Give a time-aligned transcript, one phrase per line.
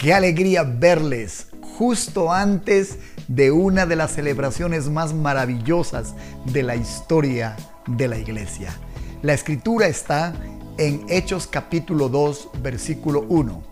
[0.00, 2.96] Qué alegría verles justo antes
[3.28, 6.14] de una de las celebraciones más maravillosas
[6.46, 7.54] de la historia
[7.86, 8.74] de la iglesia.
[9.20, 10.32] La escritura está
[10.78, 13.62] en Hechos capítulo 2, versículo 1.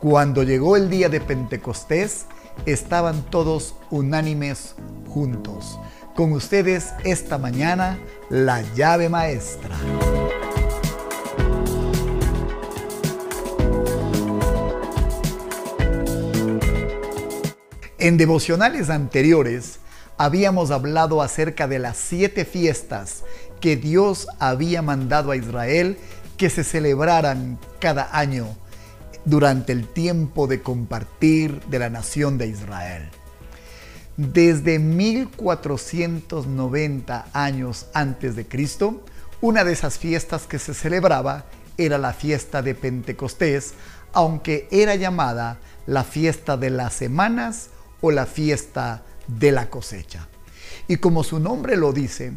[0.00, 2.26] Cuando llegó el día de Pentecostés,
[2.66, 4.74] estaban todos unánimes
[5.08, 5.80] juntos.
[6.14, 9.74] Con ustedes esta mañana, la llave maestra.
[18.04, 19.78] En devocionales anteriores
[20.18, 23.24] habíamos hablado acerca de las siete fiestas
[23.62, 25.96] que Dios había mandado a Israel
[26.36, 28.58] que se celebraran cada año
[29.24, 33.08] durante el tiempo de compartir de la nación de Israel.
[34.18, 39.02] Desde 1490 años antes de Cristo,
[39.40, 41.46] una de esas fiestas que se celebraba
[41.78, 43.72] era la fiesta de Pentecostés,
[44.12, 45.56] aunque era llamada
[45.86, 47.70] la fiesta de las semanas
[48.04, 50.28] o la fiesta de la cosecha.
[50.88, 52.34] Y como su nombre lo dice,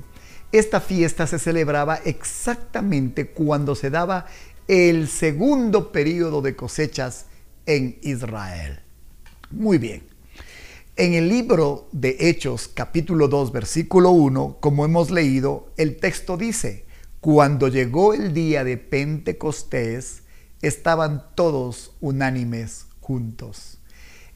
[0.53, 4.27] esta fiesta se celebraba exactamente cuando se daba
[4.69, 7.25] el segundo periodo de cosechas
[7.65, 8.79] en Israel.
[9.51, 10.03] Muy bien.
[10.95, 16.85] En el libro de Hechos capítulo 2 versículo 1, como hemos leído, el texto dice,
[17.19, 20.23] cuando llegó el día de Pentecostés,
[20.61, 23.76] estaban todos unánimes juntos.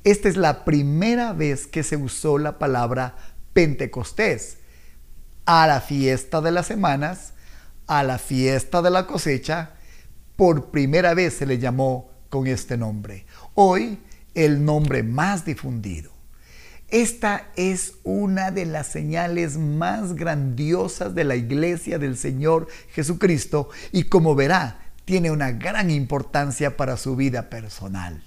[0.04, 3.16] Esta es la primera vez que se usó la palabra
[3.54, 4.58] Pentecostés.
[5.46, 7.34] A la fiesta de las semanas,
[7.88, 9.72] a la fiesta de la cosecha,
[10.36, 13.26] por primera vez se le llamó con este nombre.
[13.54, 14.00] Hoy
[14.34, 16.12] el nombre más difundido.
[16.88, 24.04] Esta es una de las señales más grandiosas de la iglesia del Señor Jesucristo y
[24.04, 28.24] como verá, tiene una gran importancia para su vida personal.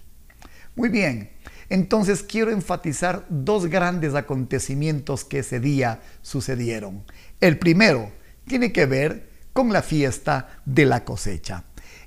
[0.76, 1.30] Muy bien,
[1.68, 7.04] entonces quiero enfatizar dos grandes acontecimientos que ese día sucedieron.
[7.40, 8.12] El primero
[8.46, 11.64] tiene que ver con la fiesta de la cosecha.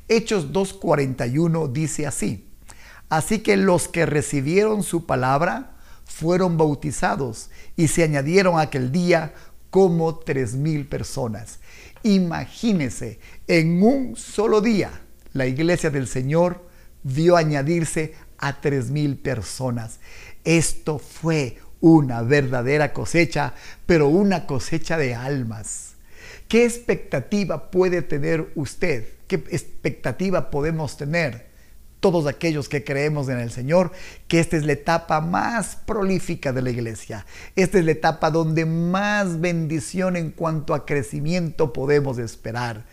[0.08, 2.48] Hechos 2.41 dice así,
[3.09, 9.34] así que los que recibieron su palabra fueron bautizados y se añadieron aquel día
[9.70, 11.60] como tres mil personas.
[12.04, 15.02] Imagínese, en un solo día
[15.34, 16.66] la iglesia del Señor
[17.04, 20.00] vio añadirse a tres mil personas.
[20.44, 23.53] Esto fue una verdadera cosecha,
[23.86, 25.94] pero una cosecha de almas.
[26.48, 29.06] ¿Qué expectativa puede tener usted?
[29.28, 31.48] ¿Qué expectativa podemos tener?
[32.00, 33.92] Todos aquellos que creemos en el Señor,
[34.28, 37.25] que esta es la etapa más prolífica de la iglesia.
[37.56, 42.86] Esta es la etapa donde más bendición en cuanto a crecimiento podemos esperar.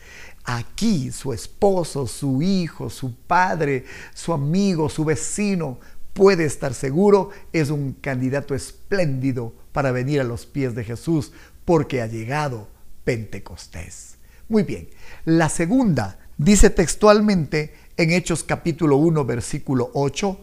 [0.44, 5.78] Aquí su esposo, su hijo, su padre, su amigo, su vecino,
[6.12, 11.32] puede estar seguro, es un candidato espléndido para venir a los pies de Jesús
[11.64, 12.68] porque ha llegado
[13.04, 14.16] Pentecostés.
[14.48, 14.88] Muy bien,
[15.24, 20.38] la segunda dice textualmente en Hechos capítulo 1 versículo 8,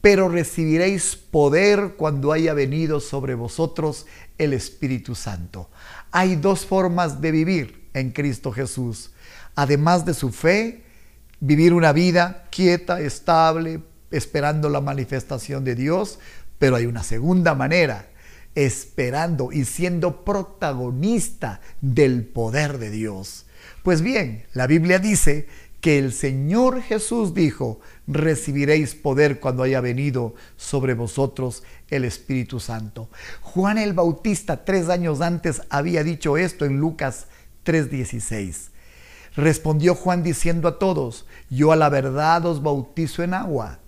[0.00, 4.06] pero recibiréis poder cuando haya venido sobre vosotros
[4.38, 5.68] el Espíritu Santo.
[6.10, 9.10] Hay dos formas de vivir en Cristo Jesús
[9.54, 10.82] además de su fe,
[11.40, 16.18] vivir una vida quieta, estable, esperando la manifestación de Dios,
[16.58, 18.08] pero hay una segunda manera,
[18.54, 23.46] esperando y siendo protagonista del poder de Dios.
[23.82, 25.48] Pues bien, la Biblia dice
[25.80, 33.10] que el Señor Jesús dijo, recibiréis poder cuando haya venido sobre vosotros el Espíritu Santo.
[33.40, 37.26] Juan el Bautista tres años antes había dicho esto en Lucas
[37.64, 38.71] 3:16.
[39.36, 43.78] Respondió Juan diciendo a todos, yo a la verdad os bautizo en agua,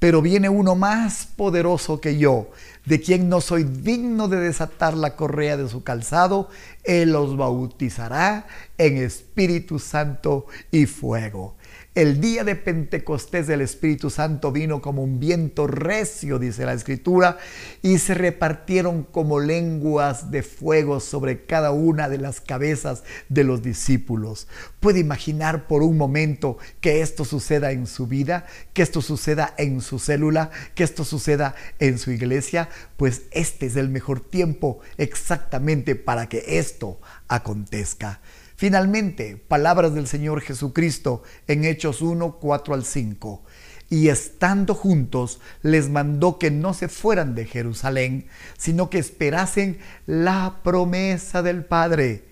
[0.00, 2.50] pero viene uno más poderoso que yo,
[2.86, 6.48] de quien no soy digno de desatar la correa de su calzado,
[6.82, 8.46] él os bautizará
[8.78, 11.54] en Espíritu Santo y fuego.
[11.96, 17.38] El día de Pentecostés del Espíritu Santo vino como un viento recio, dice la Escritura,
[17.82, 23.64] y se repartieron como lenguas de fuego sobre cada una de las cabezas de los
[23.64, 24.46] discípulos.
[24.78, 29.80] ¿Puede imaginar por un momento que esto suceda en su vida, que esto suceda en
[29.80, 32.68] su célula, que esto suceda en su iglesia?
[32.96, 38.20] Pues este es el mejor tiempo exactamente para que esto acontezca.
[38.60, 43.42] Finalmente, palabras del Señor Jesucristo en Hechos 1, 4 al 5.
[43.88, 48.26] Y estando juntos, les mandó que no se fueran de Jerusalén,
[48.58, 52.26] sino que esperasen la promesa del Padre,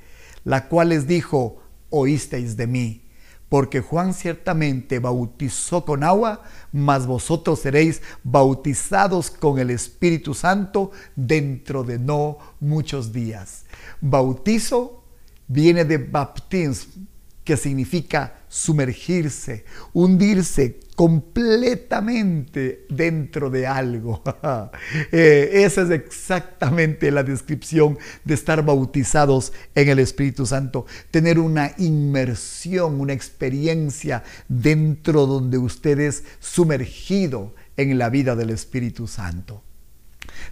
[0.44, 3.08] la cual les dijo, oísteis de mí,
[3.48, 6.42] porque Juan ciertamente bautizó con agua,
[6.72, 13.64] mas vosotros seréis bautizados con el Espíritu Santo dentro de no muchos días.
[14.02, 15.07] Bautizo
[15.48, 17.06] viene de baptismo,
[17.44, 19.64] que significa sumergirse,
[19.94, 24.22] hundirse completamente dentro de algo.
[25.12, 31.72] Eh, esa es exactamente la descripción de estar bautizados en el Espíritu Santo, tener una
[31.78, 39.62] inmersión, una experiencia dentro donde usted es sumergido en la vida del Espíritu Santo.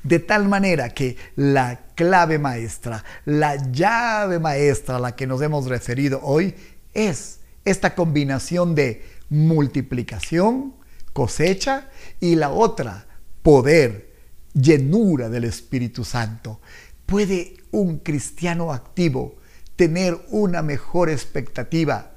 [0.03, 5.67] De tal manera que la clave maestra, la llave maestra a la que nos hemos
[5.67, 6.55] referido hoy
[6.95, 10.75] es esta combinación de multiplicación,
[11.13, 11.91] cosecha
[12.21, 13.07] y la otra,
[13.43, 14.13] poder,
[14.55, 16.61] llenura del Espíritu Santo.
[17.05, 19.37] ¿Puede un cristiano activo
[19.77, 22.13] tener una mejor expectativa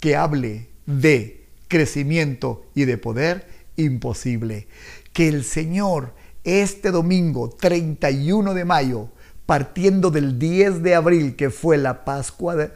[0.00, 3.46] que hable de crecimiento y de poder?
[3.76, 4.68] Imposible.
[5.12, 9.08] Que el Señor este domingo 31 de mayo,
[9.46, 12.70] partiendo del 10 de abril, que fue la Pascua de,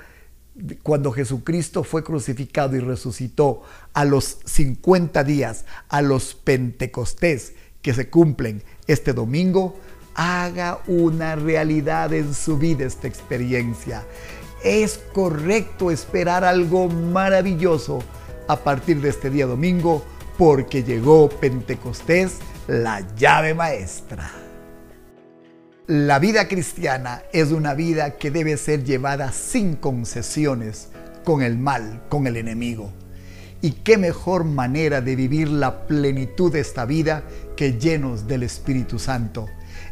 [0.82, 8.08] cuando Jesucristo fue crucificado y resucitó a los 50 días, a los Pentecostés que se
[8.08, 9.76] cumplen este domingo,
[10.14, 14.04] haga una realidad en su vida esta experiencia.
[14.64, 17.98] Es correcto esperar algo maravilloso
[18.48, 20.02] a partir de este día domingo
[20.38, 24.30] porque llegó Pentecostés, la llave maestra.
[25.86, 30.88] La vida cristiana es una vida que debe ser llevada sin concesiones
[31.24, 32.90] con el mal, con el enemigo.
[33.62, 37.22] Y qué mejor manera de vivir la plenitud de esta vida
[37.56, 39.46] que llenos del Espíritu Santo.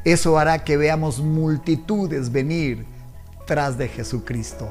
[0.05, 2.85] Eso hará que veamos multitudes venir
[3.47, 4.69] tras de Jesucristo.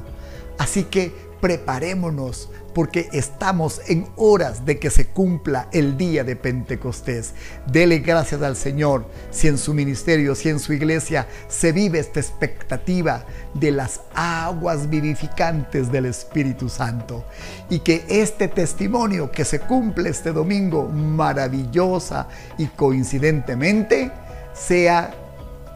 [0.57, 7.33] Así que preparémonos porque estamos en horas de que se cumpla el día de Pentecostés.
[7.69, 12.21] Dele gracias al Señor si en su ministerio, si en su iglesia se vive esta
[12.21, 13.25] expectativa
[13.55, 17.25] de las aguas vivificantes del Espíritu Santo.
[17.69, 24.11] Y que este testimonio que se cumple este domingo maravillosa y coincidentemente
[24.53, 25.13] sea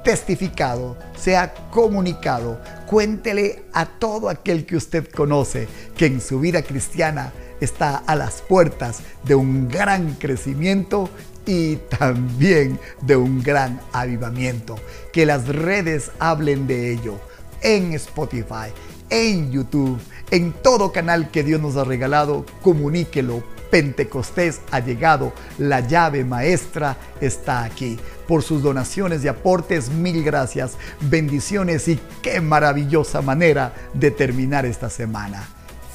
[0.07, 2.61] testificado, sea comunicado.
[2.85, 5.67] Cuéntele a todo aquel que usted conoce
[5.97, 11.09] que en su vida cristiana está a las puertas de un gran crecimiento
[11.45, 14.77] y también de un gran avivamiento.
[15.11, 17.19] Que las redes hablen de ello
[17.61, 18.71] en Spotify,
[19.09, 19.99] en YouTube,
[20.31, 26.97] en todo canal que Dios nos ha regalado, comuníquelo Pentecostés ha llegado, la llave maestra
[27.21, 27.99] está aquí.
[28.27, 34.89] Por sus donaciones y aportes, mil gracias, bendiciones y qué maravillosa manera de terminar esta
[34.89, 35.47] semana.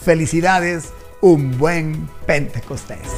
[0.03, 3.09] Felicidades, un buen Pentecostés.